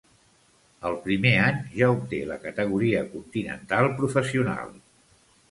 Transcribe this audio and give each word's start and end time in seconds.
El 0.89 0.95
primer 1.03 1.33
any 1.49 1.59
ja 1.75 1.89
obté 1.97 2.21
la 2.31 2.39
categoria 2.47 3.05
continental 3.13 3.93
professional. 4.01 4.75